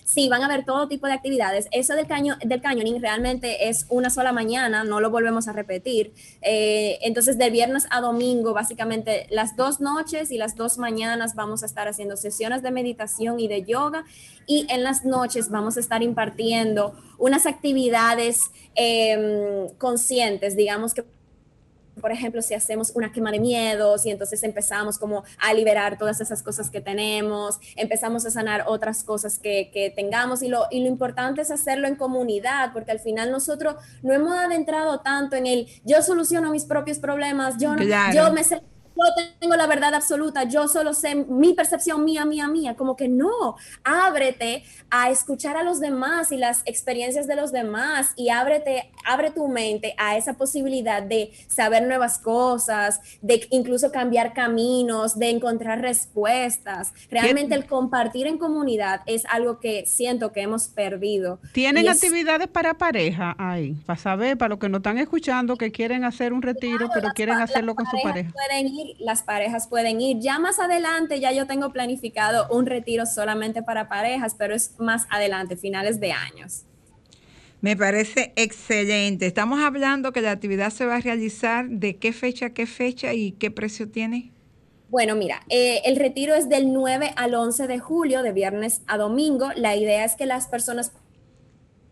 [0.09, 1.67] sí, van a haber todo tipo de actividades.
[1.71, 6.13] Eso del, caño, del cañoning realmente es una sola mañana, no lo volvemos a repetir.
[6.41, 11.61] Eh, entonces, del viernes a domingo, básicamente las dos noches y las dos mañanas vamos
[11.61, 14.03] a estar haciendo sesiones de meditación y de yoga.
[14.47, 21.03] Y en las noches vamos a estar impartiendo unas actividades em, conscientes, digamos que
[21.99, 26.21] por ejemplo, si hacemos una quema de miedos y entonces empezamos como a liberar todas
[26.21, 30.81] esas cosas que tenemos, empezamos a sanar otras cosas que, que tengamos y lo, y
[30.81, 35.47] lo importante es hacerlo en comunidad, porque al final nosotros no hemos adentrado tanto en
[35.47, 37.75] el yo soluciono mis propios problemas, yo,
[38.13, 38.61] yo me sé
[39.05, 43.07] yo tengo la verdad absoluta, yo solo sé mi percepción mía, mía, mía, como que
[43.07, 48.91] no, ábrete a escuchar a los demás y las experiencias de los demás y ábrete,
[49.05, 55.29] abre tu mente a esa posibilidad de saber nuevas cosas, de incluso cambiar caminos, de
[55.29, 56.93] encontrar respuestas.
[57.09, 61.39] Realmente el compartir en comunidad es algo que siento que hemos perdido.
[61.53, 63.73] ¿Tienen actividades para pareja ahí?
[63.85, 67.35] Para saber, para los que nos están escuchando, que quieren hacer un retiro, pero quieren
[67.35, 68.31] hacerlo con su pareja.
[68.31, 70.19] Pueden ir las parejas pueden ir.
[70.19, 75.05] Ya más adelante, ya yo tengo planificado un retiro solamente para parejas, pero es más
[75.09, 76.65] adelante, finales de años.
[77.61, 79.25] Me parece excelente.
[79.25, 83.33] Estamos hablando que la actividad se va a realizar de qué fecha qué fecha y
[83.33, 84.31] qué precio tiene.
[84.89, 88.97] Bueno, mira, eh, el retiro es del 9 al 11 de julio, de viernes a
[88.97, 89.49] domingo.
[89.55, 90.93] La idea es que las personas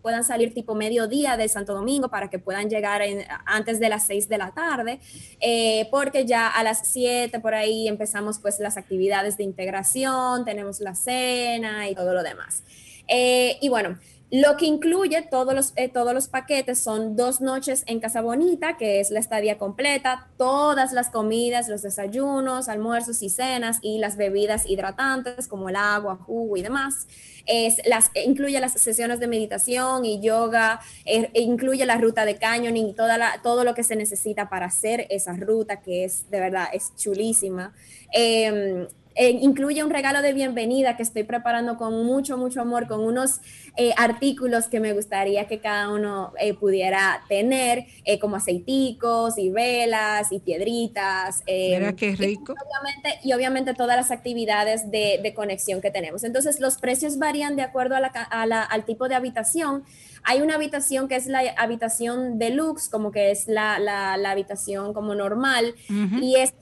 [0.07, 3.01] puedan salir tipo mediodía de Santo Domingo para que puedan llegar
[3.45, 5.01] antes de las 6 de la tarde,
[5.41, 10.79] eh, porque ya a las 7 por ahí empezamos pues las actividades de integración, tenemos
[10.79, 12.63] la cena y todo lo demás.
[13.09, 17.83] Eh, y bueno, lo que incluye todos los, eh, todos los paquetes son dos noches
[17.87, 23.29] en Casa Bonita, que es la estadía completa, todas las comidas, los desayunos, almuerzos y
[23.29, 27.07] cenas y las bebidas hidratantes como el agua, jugo y demás.
[27.45, 32.35] Es, las, incluye las sesiones de meditación y yoga, eh, e incluye la ruta de
[32.35, 36.41] canyoning y toda todo lo que se necesita para hacer esa ruta que es de
[36.41, 37.73] verdad, es chulísima.
[38.11, 38.87] Em,
[39.17, 43.41] eh, incluye un regalo de bienvenida que estoy preparando con mucho, mucho amor, con unos
[43.75, 47.85] eh, artículos que me gustaría que cada uno eh, pudiera tener,
[48.21, 51.43] como aceiticos y velas y piedritas.
[51.47, 52.53] Mira qué rico.
[52.53, 56.23] Y obviamente, y obviamente todas las actividades de, de, conexión que tenemos.
[56.23, 59.83] Entonces, los precios varían de acuerdo a la, a la, al tipo de habitación.
[60.23, 64.93] Hay una habitación que es la habitación deluxe, como que es la, la, la habitación
[64.93, 65.73] como normal,
[66.21, 66.53] y es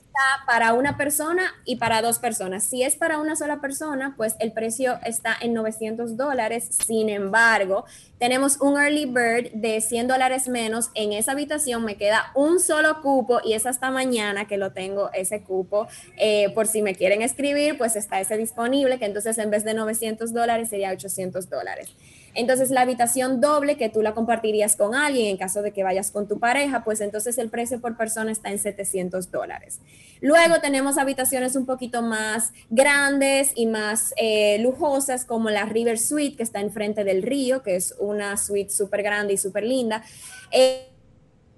[0.46, 2.64] para una persona y para dos personas.
[2.64, 6.68] Si es para una sola persona, pues el precio está en 900 dólares.
[6.86, 7.84] Sin embargo,
[8.18, 10.90] tenemos un early bird de 100 dólares menos.
[10.94, 15.10] En esa habitación me queda un solo cupo y es hasta mañana que lo tengo
[15.12, 15.88] ese cupo.
[16.16, 19.74] Eh, por si me quieren escribir, pues está ese disponible, que entonces en vez de
[19.74, 21.90] 900 dólares sería 800 dólares.
[22.36, 26.10] Entonces la habitación doble que tú la compartirías con alguien en caso de que vayas
[26.10, 29.80] con tu pareja, pues entonces el precio por persona está en 700 dólares.
[30.20, 36.36] Luego tenemos habitaciones un poquito más grandes y más eh, lujosas como la River Suite
[36.36, 40.02] que está enfrente del río, que es una suite súper grande y súper linda.
[40.50, 40.90] Eh,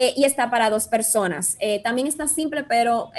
[0.00, 1.58] eh, y está para dos personas.
[1.82, 3.10] También está simple, pero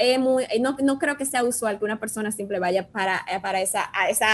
[0.61, 4.29] no, creo que sea usual que una persona simple vaya para, para esa, esa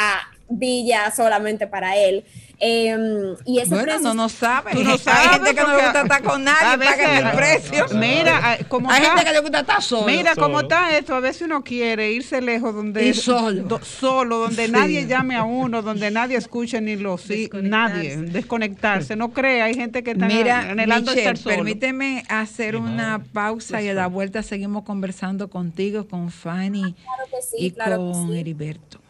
[0.49, 2.23] villa solamente para él.
[2.59, 4.71] Eh, y ese bueno, no, no sabe.
[4.71, 5.27] Tú no sabes.
[5.27, 7.85] Hay gente que no le gusta estar con nadie, paga el precio.
[7.93, 10.07] Mira, como hay gente que le gusta estar solo.
[10.07, 14.69] Mira, cómo está esto, a veces uno quiere irse lejos donde y solo, solo donde
[14.69, 19.15] nadie llame a uno, donde nadie escuche ni lo sí, nadie, desconectarse.
[19.15, 21.55] No crea, hay gente que está Mira, anhelando Michelle, estar solo.
[21.55, 27.41] Permíteme hacer una pausa y a la vuelta seguimos conversando contigo, con Fanny claro que
[27.41, 28.39] sí, y claro con que sí.
[28.39, 29.04] Heriberto.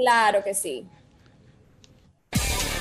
[0.00, 0.86] Claro que sí.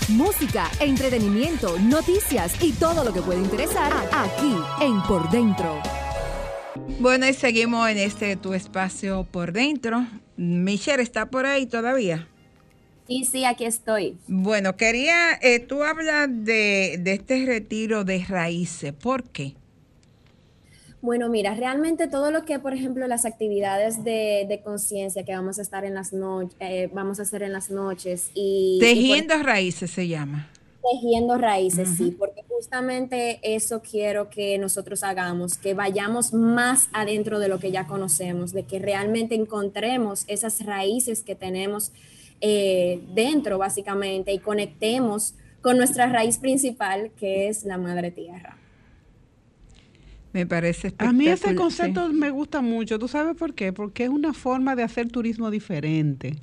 [0.08, 5.82] Música, entretenimiento, noticias y todo lo que puede interesar aquí en Por Dentro.
[7.02, 10.08] Bueno, y seguimos en este tu espacio por dentro.
[10.38, 12.26] Michelle, ¿está por ahí todavía?
[13.06, 14.18] Sí, sí, aquí estoy.
[14.28, 18.94] Bueno, quería, eh, tú hablas de, de este retiro de raíces.
[18.94, 19.56] ¿Por qué?
[21.02, 25.58] Bueno, mira, realmente todo lo que, por ejemplo, las actividades de, de conciencia que vamos
[25.58, 28.80] a estar en las noches, eh, vamos a hacer en las noches y...
[28.82, 30.50] Tejiendo y por, raíces se llama.
[30.92, 31.98] Tejiendo raíces, uh -huh.
[31.98, 37.72] sí, porque justamente eso quiero que nosotros hagamos, que vayamos más adentro de lo que
[37.72, 41.94] ya conocemos, de que realmente encontremos esas raíces que tenemos
[42.42, 48.58] eh, dentro, básicamente, y conectemos con nuestra raíz principal, que es la madre tierra.
[50.32, 52.14] Me parece A mí ese concepto sí.
[52.14, 53.00] me gusta mucho.
[53.00, 53.74] ¿Tú sabes por qué?
[53.74, 56.36] Porque es una forma de hacer turismo diferente.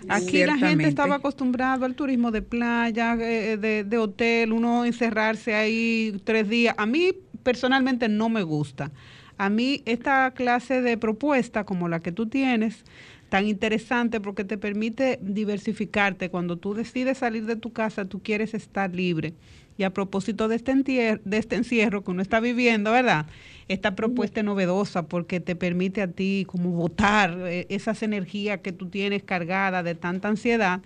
[0.00, 4.84] Sí, Aquí la gente estaba acostumbrada al turismo de playa, eh, de, de, hotel, uno
[4.84, 6.74] encerrarse ahí tres días.
[6.78, 7.12] A mí
[7.42, 8.90] personalmente no me gusta.
[9.36, 12.84] A mí esta clase de propuesta como la que tú tienes,
[13.28, 16.30] tan interesante porque te permite diversificarte.
[16.30, 19.34] Cuando tú decides salir de tu casa, tú quieres estar libre.
[19.76, 23.26] Y a propósito de este, de este encierro que uno está viviendo, ¿verdad?
[23.68, 28.72] Esta propuesta es novedosa porque te permite a ti como votar eh, esas energías que
[28.72, 30.80] tú tienes cargadas de tanta ansiedad.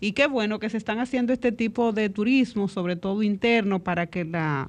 [0.00, 4.06] Y qué bueno que se están haciendo este tipo de turismo, sobre todo interno, para
[4.06, 4.68] que la,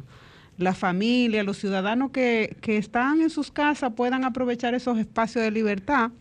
[0.57, 5.51] la familia, los ciudadanos que, que están en sus casas puedan aprovechar esos espacios de
[5.51, 6.11] libertad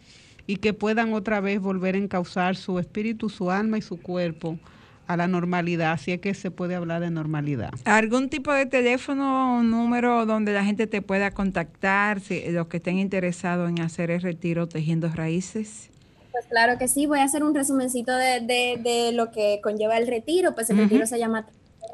[0.48, 4.58] y que puedan otra vez volver a encauzar su espíritu, su alma y su cuerpo
[5.06, 7.70] a la normalidad, así es que se puede hablar de normalidad.
[7.84, 12.78] ¿Algún tipo de teléfono o número donde la gente te pueda contactar, si, los que
[12.78, 15.90] estén interesados en hacer el retiro tejiendo raíces?
[16.32, 19.96] Pues claro que sí, voy a hacer un resumencito de, de, de lo que conlleva
[19.96, 20.82] el retiro, pues el uh -huh.
[20.82, 21.46] retiro se llama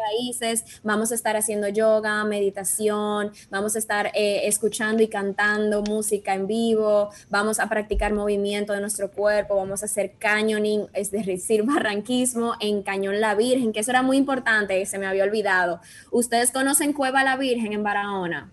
[0.08, 6.34] raíces, vamos a estar haciendo yoga, meditación, vamos a estar eh, escuchando y cantando música
[6.34, 11.62] en vivo, vamos a practicar movimiento de nuestro cuerpo, vamos a hacer cañoning, es decir,
[11.64, 15.80] barranquismo en Cañón La Virgen, que eso era muy importante, se me había olvidado.
[16.10, 18.50] ¿Ustedes conocen Cueva La Virgen en Barahona?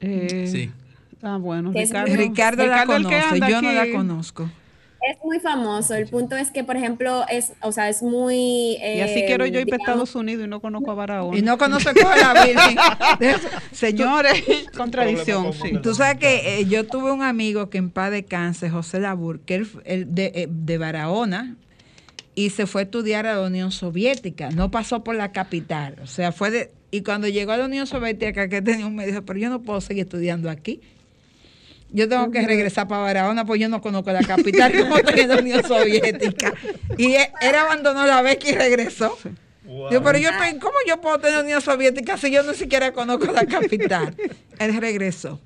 [0.00, 0.70] Eh, Sí.
[1.22, 2.14] Ah, bueno, Ricardo.
[2.14, 4.50] Ricardo la conoce, yo no la conozco.
[5.08, 5.94] Es muy famoso.
[5.94, 8.76] El punto es que, por ejemplo, es, o sea, es muy.
[8.76, 11.38] Y así eh, quiero yo ir para digamos, Estados Unidos y no conozco a Barahona.
[11.38, 12.76] Y no conozco a la Virgen.
[13.72, 14.44] Señores,
[14.76, 15.78] contradicción, sí.
[15.82, 19.54] Tú sabes que eh, yo tuve un amigo que en paz descanse, José Labur, que
[19.54, 21.56] él, él de, eh, de Barahona,
[22.34, 24.50] y se fue a estudiar a la Unión Soviética.
[24.50, 25.96] No pasó por la capital.
[26.02, 26.72] O sea, fue de.
[26.90, 29.62] Y cuando llegó a la Unión Soviética, que tenía un me dijo, pero yo no
[29.62, 30.80] puedo seguir estudiando aquí.
[31.92, 35.36] Yo tengo que regresar para Barahona, pues yo no conozco la capital, como en la
[35.36, 36.52] Unión Soviética.
[36.96, 39.16] Y él, él abandonó la beca y regresó.
[39.64, 39.90] Wow.
[39.90, 40.30] Digo, pero yo
[40.60, 44.14] ¿cómo yo puedo tener Unión Soviética si yo ni siquiera conozco la capital?
[44.58, 45.40] Él regresó.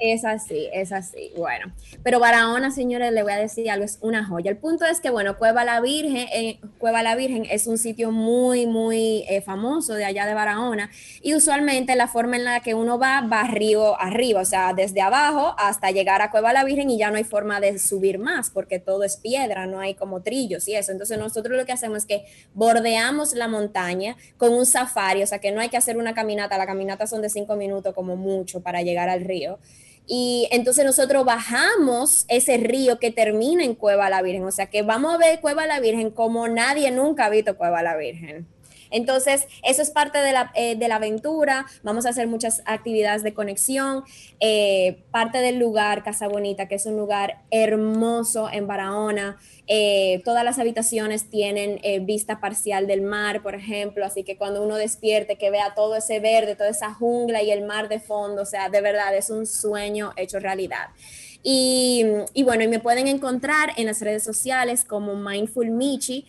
[0.00, 1.32] Es así, es así.
[1.36, 1.72] Bueno,
[2.04, 4.50] pero Barahona, señores, le voy a decir algo, es una joya.
[4.50, 8.12] El punto es que, bueno, Cueva la Virgen, eh, Cueva la Virgen es un sitio
[8.12, 10.90] muy, muy eh, famoso de allá de Barahona
[11.20, 15.00] y usualmente la forma en la que uno va, va río arriba, o sea, desde
[15.00, 18.50] abajo hasta llegar a Cueva la Virgen y ya no hay forma de subir más
[18.50, 20.92] porque todo es piedra, no hay como trillos y eso.
[20.92, 22.24] Entonces nosotros lo que hacemos es que
[22.54, 26.56] bordeamos la montaña con un safari, o sea, que no hay que hacer una caminata,
[26.56, 29.58] la caminata son de cinco minutos como mucho para llegar al río.
[30.10, 34.44] Y entonces nosotros bajamos ese río que termina en Cueva la Virgen.
[34.44, 37.82] O sea que vamos a ver Cueva la Virgen como nadie nunca ha visto Cueva
[37.82, 38.48] la Virgen.
[38.90, 41.66] Entonces, eso es parte de la, eh, de la aventura.
[41.82, 44.04] Vamos a hacer muchas actividades de conexión.
[44.40, 49.38] Eh, parte del lugar, Casa Bonita, que es un lugar hermoso en Barahona.
[49.66, 54.04] Eh, todas las habitaciones tienen vista parcial del mar, por ejemplo.
[54.04, 57.64] Así que cuando uno despierte, que vea todo ese verde, toda esa jungla y el
[57.64, 60.88] mar de fondo, o sea, de verdad es un sueño hecho realidad.
[61.42, 62.04] Y,
[62.44, 66.26] bueno, y me pueden encontrar en las redes sociales como Mindful Michi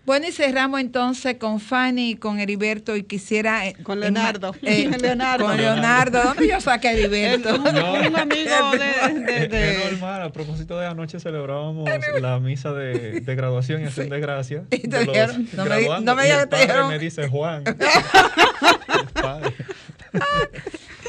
[0.07, 3.67] Bueno, y cerramos entonces con Fanny y con Heriberto y quisiera...
[3.67, 4.55] eh, Con Leonardo.
[4.61, 5.45] eh, Leonardo.
[5.45, 6.23] Con Leonardo.
[6.23, 7.57] ¿Dónde yo saqué a Heriberto?
[7.57, 7.93] No.
[7.95, 11.89] Un amigo de, de- de- Es normal, a propósito de anoche celebrábamos
[12.21, 14.63] la misa de, de graduación y acción de gracias.
[14.71, 17.63] Y te dijeron- no me no me y el padre dijeron- me dice Juan.
[17.67, 19.53] El padre.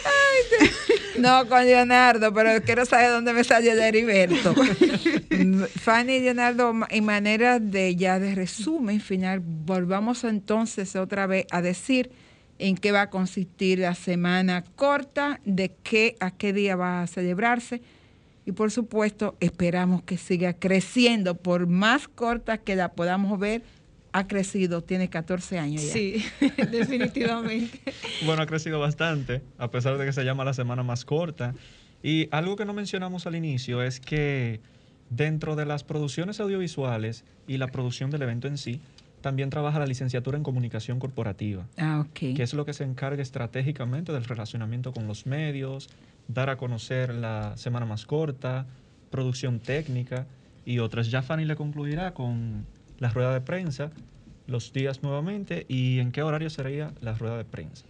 [1.19, 4.55] No, con Leonardo, pero quiero saber dónde me salió de Heriberto.
[5.81, 11.61] Fanny y Leonardo, en manera de ya de resumen final, volvamos entonces otra vez a
[11.61, 12.13] decir
[12.59, 17.07] en qué va a consistir la semana corta, de qué a qué día va a
[17.07, 17.83] celebrarse.
[18.47, 23.63] Y por supuesto, esperamos que siga creciendo, por más corta que la podamos ver,
[24.19, 25.93] ha crecido, tiene 14 años ya.
[25.93, 26.25] Sí,
[26.71, 27.81] definitivamente.
[28.27, 31.55] Bueno, ha crecido bastante, a pesar de que se llama la semana más corta.
[32.03, 34.61] Y algo que no mencionamos al inicio es que
[35.09, 38.81] dentro de las producciones audiovisuales y la producción del evento en sí,
[39.21, 41.67] también trabaja la licenciatura en comunicación corporativa.
[41.77, 42.35] Ah, ok.
[42.37, 45.89] que es lo que se encarga estratégicamente del relacionamiento con los medios,
[46.27, 48.67] dar a conocer la semana más corta,
[49.11, 50.27] producción técnica
[50.65, 51.11] y otras.
[51.11, 52.67] Ya Fanny le concluirá con
[52.99, 53.91] la rueda de prensa,
[54.47, 57.85] los días nuevamente y en qué horario sería la rueda de prensa.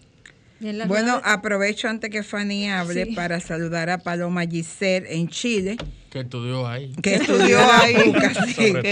[0.89, 3.15] Bueno, aprovecho antes que Fanny hable Sí.
[3.15, 5.77] para saludar a Paloma Giselle en Chile,
[6.11, 6.91] Que estudió ahí.
[7.01, 7.95] que estudió ahí.
[8.57, 8.73] sí.
[8.73, 8.83] Todo.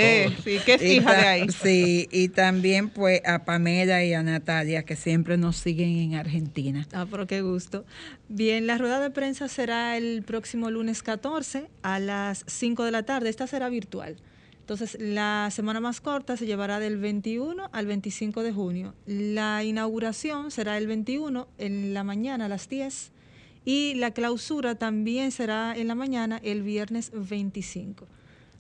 [0.44, 1.46] sí, que es Y hija de ahí.
[1.50, 6.86] Sí, y también pues a Pamela y a Natalia que siempre nos siguen en Argentina.
[6.92, 7.84] Ah, pero qué gusto.
[8.28, 13.02] Bien, la rueda de prensa será el próximo lunes 14 a las 5 de la
[13.02, 13.28] tarde.
[13.28, 14.14] Esta será virtual.
[14.66, 18.94] Entonces, la semana más corta se llevará del 21 al 25 de junio.
[19.06, 23.12] La inauguración será el 21 en la mañana a las 10
[23.64, 28.08] y la clausura también será en la mañana el viernes 25.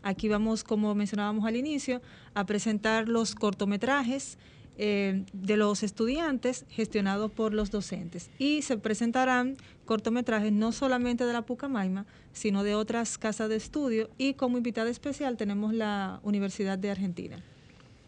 [0.04, 2.00] Aquí vamos, como mencionábamos al inicio,
[2.34, 4.38] a presentar los cortometrajes
[4.78, 8.30] eh, de los estudiantes gestionados por los docentes.
[8.38, 14.10] Y se presentarán cortometrajes no solamente de la Pucamaima, sino de otras casas de estudio.
[14.18, 17.38] Y como invitada especial tenemos la Universidad de Argentina.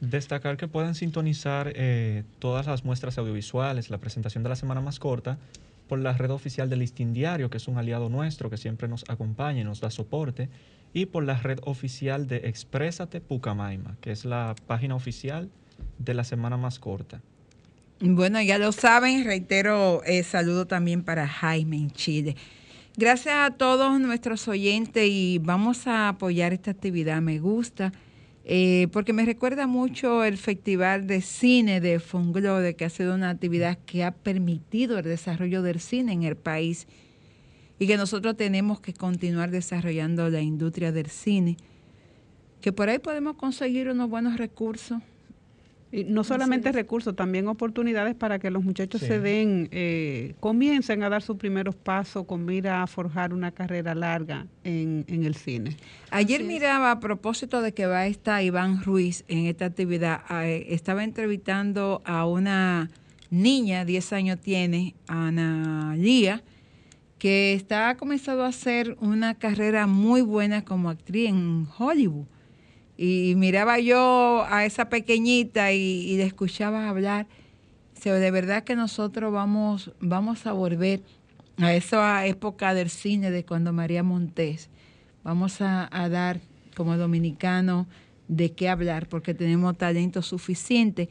[0.00, 4.98] Destacar que pueden sintonizar eh, todas las muestras audiovisuales, la presentación de la semana más
[4.98, 5.38] corta,
[5.88, 9.08] por la red oficial del Listín Diario, que es un aliado nuestro que siempre nos
[9.08, 10.50] acompaña y nos da soporte,
[10.92, 15.48] y por la red oficial de Exprésate Pucamaima, que es la página oficial
[15.98, 17.20] de la semana más corta.
[18.00, 22.36] Bueno, ya lo saben, reitero, eh, saludo también para Jaime en Chile.
[22.96, 27.92] Gracias a todos nuestros oyentes y vamos a apoyar esta actividad, me gusta,
[28.44, 33.30] eh, porque me recuerda mucho el Festival de Cine de Funglode, que ha sido una
[33.30, 36.86] actividad que ha permitido el desarrollo del cine en el país
[37.80, 41.56] y que nosotros tenemos que continuar desarrollando la industria del cine,
[42.60, 45.02] que por ahí podemos conseguir unos buenos recursos.
[45.90, 51.08] Y no solamente recursos, también oportunidades para que los muchachos se den, eh, comiencen a
[51.08, 55.76] dar sus primeros pasos con mira a forjar una carrera larga en, el cine.
[56.10, 60.66] Ayer miraba a propósito de que va a estar Iván Ruiz en esta actividad, eh,
[60.68, 62.90] estaba entrevistando a una
[63.30, 66.42] niña, 10 años tiene, Ana Lía,
[67.18, 72.26] que está comenzado a hacer una carrera muy buena como actriz en Hollywood.
[73.00, 77.28] Y miraba yo a esa pequeñita y, le escuchaba hablar.
[78.02, 81.02] de verdad que nosotros vamos, vamos a volver
[81.58, 84.68] a esa época del cine de cuando María Montés.
[85.22, 86.40] Vamos a, a dar
[86.76, 87.86] como dominicanos
[88.26, 91.08] de qué hablar porque tenemos talento suficiente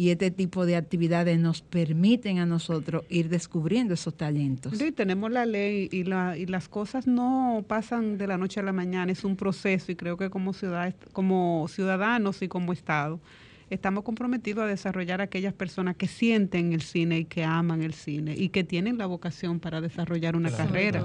[0.00, 4.78] y este tipo de actividades nos permiten a nosotros ir descubriendo esos talentos.
[4.78, 8.62] Sí, tenemos la ley y, la, y las cosas no pasan de la noche a
[8.62, 13.20] la mañana, es un proceso y creo que como, ciudad, como ciudadanos y como Estado
[13.68, 17.92] estamos comprometidos a desarrollar a aquellas personas que sienten el cine y que aman el
[17.92, 21.04] cine y que tienen la vocación para desarrollar una carrera.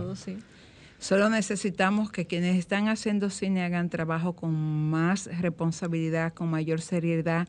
[0.99, 4.53] Solo necesitamos que quienes están haciendo cine hagan trabajo con
[4.89, 7.45] más responsabilidad, con mayor seriedad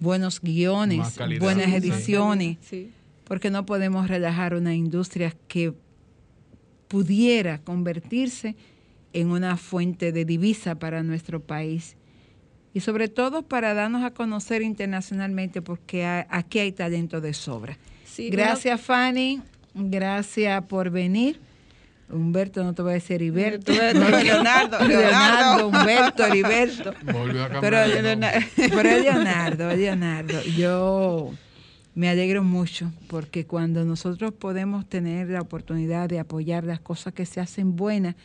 [0.00, 2.58] buenos guiones, buenas ediciones,
[3.24, 5.74] porque no podemos relajar una industria que
[6.88, 8.56] pudiera convertirse
[9.12, 11.96] en una fuente de divisa para nuestro país.
[12.74, 17.78] Y sobre todo para darnos a conocer internacionalmente porque aquí hay talento de sobra.
[18.30, 19.40] gracias Fanny,
[19.74, 21.40] gracias por venir.
[22.10, 23.72] Humberto, no te voy a decir Heriberto.
[23.72, 26.92] Leonardo, Leonardo, Humberto, Heriberto.
[27.60, 30.42] pero, Leonardo, pero Leonardo, Leonardo.
[30.56, 31.32] Yo
[31.94, 37.26] me alegro mucho porque cuando nosotros podemos tener la oportunidad de apoyar las cosas que
[37.26, 38.16] se hacen buenas,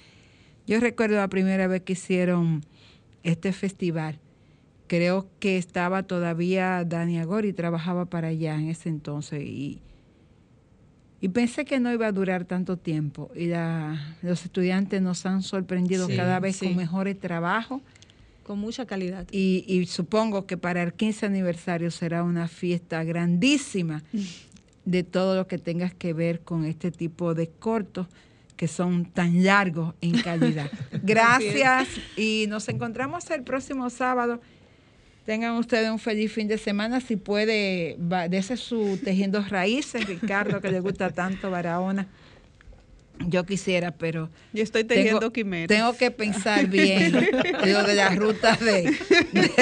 [0.68, 2.64] yo recuerdo la primera vez que hicieron
[3.24, 4.20] este festival.
[4.88, 9.82] Creo que estaba todavía Dani Agori, trabajaba para allá en ese entonces y
[11.22, 13.30] y pensé que no iba a durar tanto tiempo.
[13.36, 13.52] Y
[14.22, 17.82] los estudiantes nos han sorprendido cada vez con mejores trabajos.
[18.44, 19.28] Con mucha calidad.
[19.32, 24.04] Y, supongo que para el 15 aniversario será una fiesta grandísima
[24.86, 28.08] de todo lo que tengas que ver con este tipo de cortos
[28.56, 30.70] que son tan largos en calidad.
[31.04, 34.42] Gracias y nos encontramos el próximo sábado
[35.30, 37.02] Tengan ustedes un feliz fin de semana.
[37.02, 37.98] Si puede,
[38.30, 42.08] dese su tejiendo raíces, Ricardo, que le gusta tanto Barahona.
[43.28, 44.32] Yo quisiera, pero.
[44.54, 47.14] Yo estoy tejiendo tengo, Tengo que pensar bien
[47.64, 48.92] lo de la ruta de,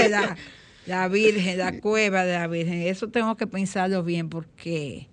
[0.09, 0.38] la,
[0.86, 2.84] la Virgen, la cueva de la Virgen.
[2.84, 5.09] Eso tengo que pensarlo bien porque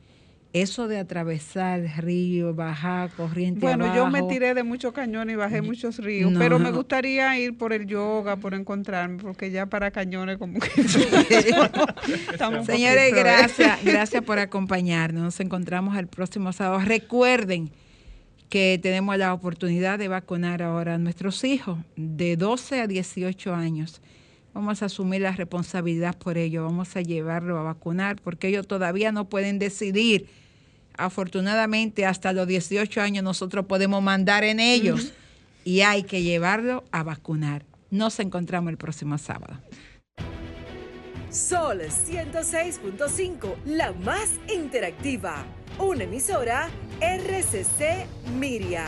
[0.55, 5.63] eso de atravesar río, bajar corriente Bueno, yo me tiré de muchos cañones y bajé
[5.63, 10.39] muchos ríos, pero me gustaría ir por el yoga, por encontrarme, porque ya para cañones
[10.39, 10.71] como que...
[12.67, 15.25] Señores, gracias, gracias por acompañarnos.
[15.25, 16.81] Nos encontramos el próximo sábado.
[16.85, 17.73] Recuerden
[18.49, 24.01] que tenemos la oportunidad de vacunar ahora a nuestros hijos de 12 a 18 años.
[24.53, 29.11] Vamos a asumir la responsabilidad por ello, vamos a llevarlo a vacunar porque ellos todavía
[29.11, 30.29] no pueden decidir
[30.97, 35.13] afortunadamente hasta los 18 años nosotros podemos mandar en ellos
[35.65, 37.65] y hay que llevarlo a vacunar.
[37.91, 39.59] Nos encontramos el próximo sábado.
[41.31, 45.45] Sol 106.5, la más interactiva.
[45.79, 46.69] Una emisora
[47.01, 48.07] RCC
[48.39, 48.87] Miria.